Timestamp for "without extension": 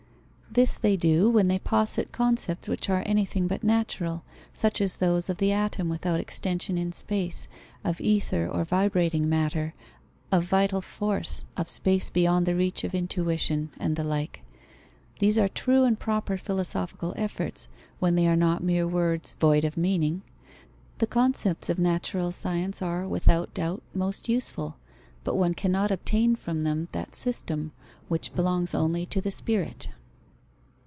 5.87-6.77